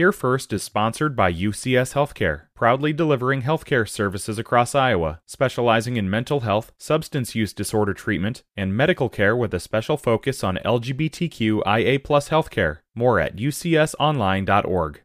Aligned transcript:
Here 0.00 0.12
First 0.12 0.50
is 0.54 0.62
sponsored 0.62 1.14
by 1.14 1.30
UCS 1.30 1.92
Healthcare, 1.92 2.44
proudly 2.54 2.94
delivering 2.94 3.42
healthcare 3.42 3.86
services 3.86 4.38
across 4.38 4.74
Iowa, 4.74 5.20
specializing 5.26 5.98
in 5.98 6.08
mental 6.08 6.40
health, 6.40 6.72
substance 6.78 7.34
use 7.34 7.52
disorder 7.52 7.92
treatment, 7.92 8.42
and 8.56 8.74
medical 8.74 9.10
care 9.10 9.36
with 9.36 9.52
a 9.52 9.60
special 9.60 9.98
focus 9.98 10.42
on 10.42 10.58
LGBTQIA 10.64 12.00
healthcare. 12.00 12.78
More 12.94 13.20
at 13.20 13.36
ucsonline.org. 13.36 15.02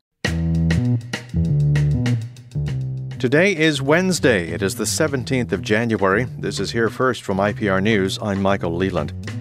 Today 3.20 3.54
is 3.54 3.82
Wednesday. 3.82 4.48
It 4.48 4.62
is 4.62 4.76
the 4.76 4.86
17th 4.86 5.52
of 5.52 5.62
January. 5.62 6.24
This 6.40 6.62
is 6.62 6.72
Here 6.72 6.90
First 6.90 7.24
from 7.24 7.40
IPR 7.40 7.84
News. 7.84 8.18
I'm 8.22 8.42
Michael 8.42 8.74
Leland. 8.74 9.35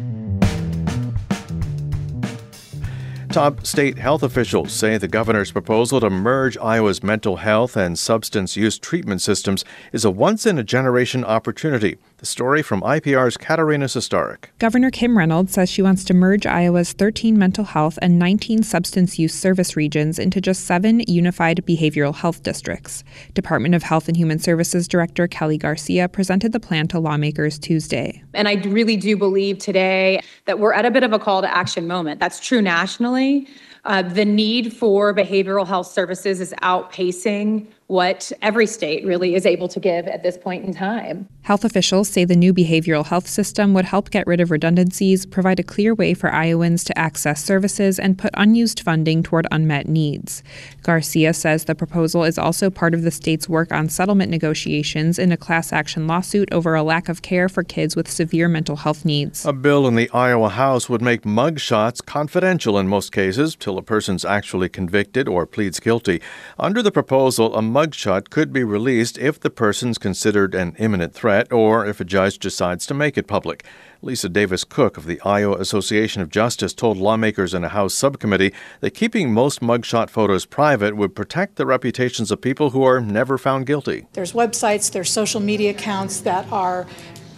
Top 3.35 3.67
state 3.67 3.99
health 3.99 4.23
officials 4.23 4.73
say 4.73 4.97
the 4.97 5.09
governor's 5.09 5.51
proposal 5.51 5.99
to 5.99 6.09
merge 6.09 6.57
Iowa's 6.57 7.03
mental 7.03 7.39
health 7.39 7.77
and 7.77 7.99
substance 7.99 8.57
use 8.57 8.79
treatment 8.79 9.23
systems 9.23 9.65
is 9.93 10.05
a 10.05 10.11
once 10.13 10.47
in 10.47 10.57
a 10.57 10.63
generation 10.63 11.25
opportunity. 11.25 11.99
The 12.25 12.31
story 12.31 12.63
from 12.63 12.81
IPR's 12.81 13.37
Katarina 13.37 13.85
Sostaric. 13.85 14.47
Governor 14.59 14.91
Kim 14.91 15.19
Reynolds 15.19 15.53
says 15.53 15.69
she 15.69 15.83
wants 15.83 16.05
to 16.05 16.15
merge 16.15 16.47
Iowa's 16.47 16.95
13 16.95 17.39
mental 17.39 17.65
health 17.67 17.99
and 18.01 18.19
19 18.19 18.63
substance 18.63 19.19
use 19.19 19.35
service 19.35 19.77
regions 19.77 20.19
into 20.19 20.41
just 20.41 20.65
seven 20.65 21.01
unified 21.01 21.63
behavioral 21.67 22.15
health 22.15 22.43
districts. 22.43 23.05
Department 23.35 23.75
of 23.75 23.83
Health 23.83 24.09
and 24.09 24.17
Human 24.17 24.39
Services 24.39 24.89
Director 24.89 25.29
Kelly 25.29 25.59
Garcia 25.59 26.09
presented 26.09 26.53
the 26.53 26.61
plan 26.61 26.89
to 26.89 26.99
lawmakers 26.99 27.59
Tuesday. 27.59 28.23
And 28.33 28.49
I 28.49 28.55
really 28.55 28.97
do 28.97 29.19
believe 29.19 29.59
today 29.59 30.23
that 30.47 30.59
we're 30.59 30.73
at 30.73 30.87
a 30.87 30.91
bit 30.91 31.03
of 31.03 31.13
a 31.13 31.19
call 31.19 31.43
to 31.43 31.55
action 31.55 31.87
moment. 31.87 32.21
That's 32.21 32.41
true 32.41 32.63
nationally. 32.63 33.47
Uh, 33.85 34.03
the 34.03 34.25
need 34.25 34.73
for 34.73 35.15
behavioral 35.15 35.67
health 35.67 35.87
services 35.87 36.41
is 36.41 36.55
outpacing 36.63 37.67
what 37.87 38.33
every 38.41 38.67
state 38.67 39.05
really 39.05 39.35
is 39.35 39.45
able 39.45 39.69
to 39.69 39.79
give 39.79 40.07
at 40.07 40.23
this 40.23 40.39
point 40.39 40.65
in 40.65 40.73
time. 40.73 41.29
Health 41.43 41.67
officials 41.67 42.09
say 42.09 42.25
the 42.25 42.35
new 42.35 42.55
behavioral 42.55 43.05
health 43.05 43.29
system 43.29 43.75
would 43.75 43.85
help 43.85 44.09
get 44.09 44.27
rid 44.27 44.41
of 44.41 44.51
redundancies, 44.51 45.27
provide 45.27 45.61
a 45.61 45.63
clear 45.63 45.95
way 45.95 46.15
for 46.15 46.33
Iowans 46.33 46.83
to 46.85 46.99
access 46.99 47.45
services, 47.45 47.99
and 47.99 48.17
put 48.17 48.31
unused 48.35 48.81
funding 48.81 49.23
toward 49.23 49.47
unmet 49.51 49.87
needs. 49.87 50.43
Garcia 50.83 51.35
says 51.35 51.67
the 51.67 51.75
proposal 51.75 52.25
is 52.25 52.39
also 52.39 52.71
part 52.71 52.95
of 52.95 53.03
the 53.03 53.11
state's 53.11 53.51
work 53.51 53.71
on 53.71 53.91
settlement 53.91 54.31
negotiations 54.31 55.19
in 55.19 55.31
a 55.31 55.37
class 55.37 55.71
action 55.71 56.07
lawsuit 56.07 56.51
over 56.51 56.75
a 56.75 56.83
lack 56.83 57.11
of 57.11 57.21
care 57.21 57.51
for 57.51 57.63
kids 57.63 57.95
with 57.95 58.11
severe 58.11 58.49
mental 58.49 58.77
health 58.77 59.05
needs. 59.05 59.45
A 59.45 59.53
bill 59.53 59.87
in 59.87 59.95
the 59.95 60.09
Iowa 60.11 60.49
House 60.49 60.89
would 60.89 61.03
make 61.03 61.23
mugshots 61.23 62.03
confidential 62.03 62.79
in 62.79 62.89
most 62.89 63.13
cases 63.13 63.55
till 63.55 63.74
a 63.79 63.83
person's 63.83 64.25
actually 64.25 64.69
convicted 64.69 65.29
or 65.29 65.47
pleads 65.47 65.81
guilty. 65.81 66.21
Under 66.59 66.83
the 66.83 66.93
proposal, 66.93 67.55
a 67.55 67.61
mugshot 67.61 68.31
could 68.31 68.53
be 68.53 68.65
released 68.65 69.19
if 69.19 69.41
the 69.41 69.51
person's 69.51 69.99
considered 69.99 70.55
an 70.55 70.75
imminent 70.79 71.15
threat 71.15 71.53
or 71.53 71.87
if 71.87 72.01
a 72.01 72.05
judge 72.05 72.39
decides 72.39 72.87
to 72.87 72.95
make 72.95 73.17
it 73.17 73.27
public. 73.27 73.65
Lisa 74.03 74.29
Davis 74.29 74.65
Cook 74.65 74.99
of 74.99 75.07
the 75.07 75.21
Iowa 75.23 75.57
Association 75.57 76.21
of 76.21 76.29
Justice 76.29 76.75
told 76.75 76.99
lawmakers 76.99 77.55
in 77.55 77.65
a 77.65 77.71
House 77.71 77.95
subcommittee 77.95 78.53
that 78.81 78.91
keeping 78.91 79.33
most 79.33 79.61
mugshot 79.61 80.11
photos 80.11 80.45
private 80.45 80.97
would 80.97 81.15
protect 81.15 81.57
the 81.57 81.65
reputations 81.65 82.31
of 82.31 82.41
people 82.41 82.71
who 82.71 82.83
are 82.83 83.01
never 83.01 83.39
found 83.39 83.67
guilty. 83.67 84.07
There's 84.13 84.33
websites, 84.33 84.93
there's 84.93 85.11
social 85.11 85.41
media 85.41 85.71
accounts 85.71 86.21
that 86.21 86.51
are 86.53 86.87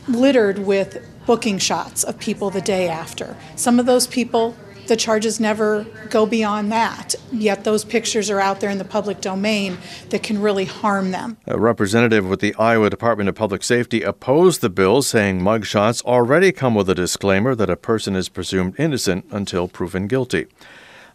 littered 0.09 0.59
with 0.59 1.05
booking 1.27 1.59
shots 1.59 2.05
of 2.05 2.19
people 2.19 2.51
the 2.51 2.61
day 2.61 2.89
after. 2.89 3.37
Some 3.57 3.79
of 3.81 3.87
those 3.87 4.07
people 4.07 4.57
the 4.89 4.97
charges 4.97 5.41
never 5.41 5.85
go 6.11 6.27
beyond 6.27 6.73
that. 6.73 7.15
Yet 7.33 7.65
those 7.65 7.85
pictures 7.85 8.31
are 8.31 8.41
out 8.41 8.61
there 8.61 8.71
in 8.71 8.79
the 8.79 8.85
public 8.85 9.21
domain 9.21 9.79
that 10.11 10.23
can 10.23 10.41
really 10.41 10.65
harm 10.65 11.11
them. 11.11 11.37
A 11.47 11.59
representative 11.59 12.27
with 12.27 12.41
the 12.41 12.55
Iowa 12.57 12.91
Department 12.91 13.29
of 13.29 13.35
Public 13.35 13.63
Safety 13.63 14.03
opposed 14.03 14.61
the 14.61 14.71
bill, 14.71 15.03
saying 15.03 15.41
mugshots 15.41 16.05
already 16.05 16.53
come 16.53 16.75
with 16.75 16.89
a 16.89 16.95
disclaimer 16.95 17.55
that 17.55 17.71
a 17.71 17.77
person 17.77 18.17
is 18.17 18.29
presumed 18.29 18.75
innocent 18.79 19.25
until 19.31 19.69
proven 19.69 20.07
guilty. 20.07 20.47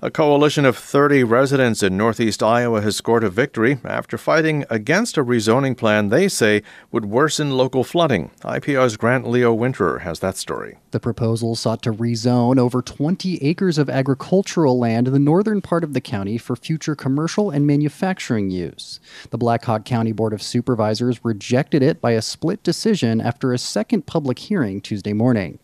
A 0.04 0.10
coalition 0.10 0.66
of 0.66 0.80
30 0.80 1.24
residents 1.26 1.84
in 1.84 1.96
northeast 1.96 2.42
Iowa 2.42 2.82
has 2.82 2.96
scored 2.96 3.24
a 3.24 3.30
victory 3.30 3.78
after 3.84 4.18
fighting 4.18 4.66
against 4.68 5.16
a 5.16 5.24
rezoning 5.24 5.78
plan 5.78 6.10
they 6.10 6.28
say 6.28 6.64
would 6.92 7.06
worsen 7.06 7.52
local 7.52 7.84
flooding. 7.84 8.32
IPR's 8.42 8.98
Grant 8.98 9.30
Leo 9.30 9.56
Winterer 9.56 10.02
has 10.02 10.20
that 10.22 10.38
story. 10.38 10.80
The 10.90 11.00
proposal 11.00 11.56
sought 11.56 11.84
to 11.84 11.94
rezone 11.94 12.58
over 12.58 12.82
20 12.82 13.44
acres 13.44 13.78
of 13.78 13.92
agricultural 13.92 14.80
land 14.80 15.06
in 15.06 15.14
the 15.14 15.20
northern 15.20 15.62
part 15.62 15.84
of 15.84 15.94
the 15.94 16.02
county 16.02 16.40
for 16.40 16.56
future 16.56 16.96
commercial 16.96 17.52
and 17.52 17.68
manufacturing 17.68 18.50
use. 18.50 19.00
The 19.30 19.38
Black 19.38 19.66
Hawk 19.66 19.86
County 19.86 20.14
Board 20.14 20.34
of 20.34 20.42
Supervisors 20.42 21.24
rejected 21.24 21.84
it 21.84 22.02
by 22.02 22.14
a 22.14 22.24
split 22.24 22.64
decision 22.64 23.22
after 23.22 23.54
a 23.54 23.60
second 23.60 24.08
public 24.08 24.40
hearing 24.40 24.82
Tuesday 24.82 25.14
morning. 25.14 25.60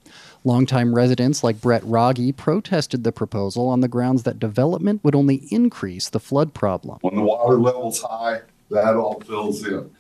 Longtime 0.47 0.96
residents 0.96 1.44
like 1.44 1.59
Brett 1.59 1.84
Rogge 1.84 2.34
protested 2.38 3.03
the 3.03 3.12
proposal 3.12 3.68
on 3.68 3.81
the 3.81 3.90
grounds 3.90 4.24
that 4.24 4.40
development 4.40 5.03
would 5.03 5.13
only 5.13 5.46
increase 5.52 6.08
the 6.08 6.22
flood 6.22 6.53
problem. 6.53 7.00
When 7.02 7.16
the 7.16 7.22
water 7.22 7.58
level's 7.58 8.02
high, 8.02 8.44
that 8.72 8.96
all 8.96 9.19
fills 9.19 9.68
in. 9.68 9.91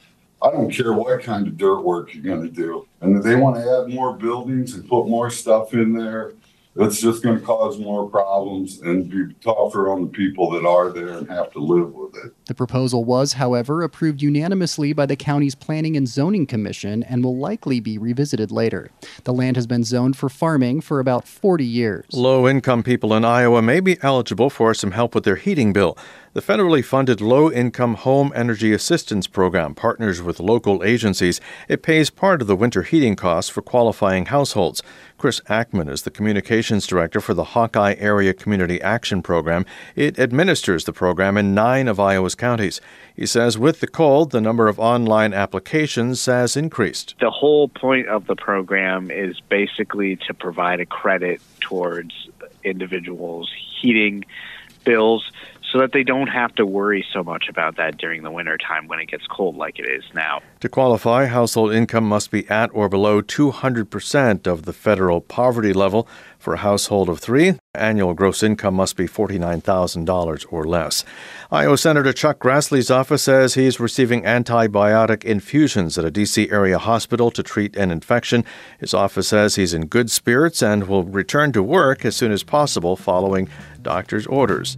I 0.41 0.51
don't 0.51 0.71
care 0.71 0.93
what 0.93 1.21
kind 1.21 1.47
of 1.47 1.57
dirt 1.57 1.81
work 1.81 2.13
you're 2.13 2.23
going 2.23 2.43
to 2.43 2.49
do. 2.49 2.87
And 3.01 3.21
they 3.21 3.35
want 3.35 3.57
to 3.57 3.61
add 3.61 3.93
more 3.93 4.13
buildings 4.13 4.73
and 4.73 4.87
put 4.87 5.09
more 5.09 5.29
stuff 5.29 5.73
in 5.73 5.91
there, 5.91 6.31
it's 6.79 7.01
just 7.01 7.23
going 7.23 7.39
to 7.39 7.45
cause 7.45 7.79
more 7.79 8.09
problems 8.09 8.79
and 8.81 9.09
be 9.09 9.33
tougher 9.41 9.89
on 9.89 10.01
the 10.01 10.07
people 10.07 10.51
that 10.51 10.65
are 10.65 10.91
there 10.91 11.09
and 11.09 11.29
have 11.29 11.51
to 11.53 11.59
live 11.59 11.93
with 11.93 12.15
it. 12.23 12.33
The 12.45 12.53
proposal 12.53 13.03
was, 13.03 13.33
however, 13.33 13.81
approved 13.81 14.21
unanimously 14.21 14.93
by 14.93 15.05
the 15.05 15.15
county's 15.15 15.55
Planning 15.55 15.97
and 15.97 16.07
Zoning 16.07 16.45
Commission 16.45 17.03
and 17.03 17.23
will 17.23 17.37
likely 17.37 17.79
be 17.79 17.97
revisited 17.97 18.51
later. 18.51 18.91
The 19.23 19.33
land 19.33 19.55
has 19.55 19.67
been 19.67 19.83
zoned 19.83 20.17
for 20.17 20.29
farming 20.29 20.81
for 20.81 20.99
about 20.99 21.27
40 21.27 21.65
years. 21.65 22.05
Low 22.13 22.47
income 22.47 22.83
people 22.83 23.13
in 23.13 23.25
Iowa 23.25 23.61
may 23.61 23.79
be 23.79 23.97
eligible 24.01 24.49
for 24.49 24.73
some 24.73 24.91
help 24.91 25.15
with 25.15 25.23
their 25.23 25.35
heating 25.35 25.73
bill. 25.73 25.97
The 26.37 26.43
federally 26.43 26.85
funded 26.85 27.19
Low 27.19 27.51
Income 27.51 27.95
Home 27.95 28.31
Energy 28.35 28.71
Assistance 28.71 29.25
Program 29.25 29.73
partners 29.73 30.21
with 30.21 30.39
local 30.39 30.83
agencies. 30.83 31.41
It 31.67 31.81
pays 31.81 32.11
part 32.11 32.43
of 32.43 32.47
the 32.47 32.55
winter 32.55 32.83
heating 32.83 33.15
costs 33.15 33.49
for 33.49 33.63
qualifying 33.63 34.27
households. 34.27 34.83
Chris 35.17 35.41
Ackman 35.49 35.89
is 35.89 36.03
the 36.03 36.11
communications 36.11 36.85
director 36.85 37.19
for 37.19 37.33
the 37.33 37.43
Hawkeye 37.43 37.95
Area 37.97 38.35
Community 38.35 38.79
Action 38.83 39.23
Program. 39.23 39.65
It 39.95 40.19
administers 40.19 40.83
the 40.83 40.93
program 40.93 41.37
in 41.37 41.55
nine 41.55 41.87
of 41.87 41.99
Iowa's 41.99 42.35
counties. 42.35 42.81
He 43.15 43.25
says 43.25 43.57
with 43.57 43.79
the 43.79 43.87
cold, 43.87 44.29
the 44.29 44.39
number 44.39 44.67
of 44.67 44.79
online 44.79 45.33
applications 45.33 46.23
has 46.27 46.55
increased. 46.55 47.15
The 47.19 47.31
whole 47.31 47.67
point 47.67 48.09
of 48.09 48.27
the 48.27 48.35
program 48.35 49.09
is 49.09 49.39
basically 49.39 50.17
to 50.27 50.35
provide 50.35 50.81
a 50.81 50.85
credit 50.85 51.41
towards 51.61 52.29
individuals' 52.63 53.51
heating 53.81 54.23
bills 54.83 55.31
so 55.71 55.79
that 55.79 55.91
they 55.91 56.03
don't 56.03 56.27
have 56.27 56.53
to 56.55 56.65
worry 56.65 57.05
so 57.13 57.23
much 57.23 57.45
about 57.49 57.75
that 57.77 57.97
during 57.97 58.23
the 58.23 58.31
winter 58.31 58.57
time 58.57 58.87
when 58.87 58.99
it 58.99 59.09
gets 59.09 59.25
cold 59.27 59.57
like 59.57 59.79
it 59.79 59.89
is 59.89 60.03
now. 60.13 60.39
To 60.61 60.69
qualify, 60.69 61.25
household 61.25 61.73
income 61.73 62.07
must 62.07 62.31
be 62.31 62.47
at 62.49 62.69
or 62.73 62.87
below 62.87 63.21
200% 63.21 64.47
of 64.47 64.63
the 64.63 64.73
federal 64.73 65.21
poverty 65.21 65.73
level. 65.73 66.07
For 66.39 66.53
a 66.53 66.57
household 66.57 67.09
of 67.09 67.19
three, 67.19 67.55
annual 67.73 68.13
gross 68.13 68.43
income 68.43 68.75
must 68.75 68.95
be 68.95 69.07
$49,000 69.07 70.45
or 70.49 70.65
less. 70.65 71.03
Iowa 71.51 71.77
Senator 71.77 72.13
Chuck 72.13 72.39
Grassley's 72.39 72.91
office 72.91 73.23
says 73.23 73.55
he's 73.55 73.79
receiving 73.79 74.21
antibiotic 74.21 75.25
infusions 75.25 75.97
at 75.97 76.05
a 76.05 76.11
D.C. 76.11 76.49
area 76.49 76.77
hospital 76.77 77.31
to 77.31 77.43
treat 77.43 77.75
an 77.75 77.91
infection. 77.91 78.45
His 78.79 78.93
office 78.93 79.27
says 79.27 79.55
he's 79.55 79.73
in 79.73 79.87
good 79.87 80.09
spirits 80.09 80.61
and 80.61 80.87
will 80.87 81.03
return 81.03 81.51
to 81.53 81.63
work 81.63 82.05
as 82.05 82.15
soon 82.15 82.31
as 82.31 82.43
possible 82.43 82.95
following 82.95 83.49
doctor's 83.81 84.27
orders. 84.27 84.77